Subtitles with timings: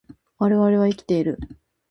[0.39, 1.37] 我々は生きている